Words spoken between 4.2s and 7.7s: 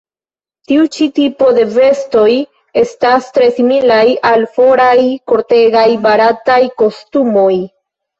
al foraj kortegaj barataj kostumoj.